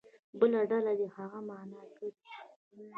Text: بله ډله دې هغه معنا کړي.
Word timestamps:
بله 0.39 0.59
ډله 0.71 0.93
دې 0.99 1.07
هغه 1.17 1.39
معنا 1.49 1.81
کړي. 1.95 2.09